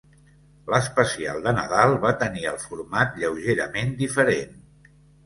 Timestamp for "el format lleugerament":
2.53-3.93